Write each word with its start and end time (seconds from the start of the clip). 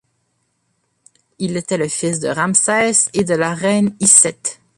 Il 1.37 1.55
était 1.57 1.77
le 1.77 1.87
fils 1.87 2.19
de 2.21 2.27
Ramsès 2.27 3.11
et 3.13 3.23
de 3.23 3.35
la 3.35 3.53
reine 3.53 3.95
Iset. 3.99 4.57